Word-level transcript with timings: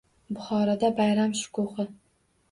Buxoroda 0.35 0.89
bayram 0.99 1.35
shukuhi 1.39 1.85